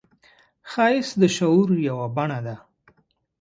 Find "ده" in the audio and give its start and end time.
2.45-2.55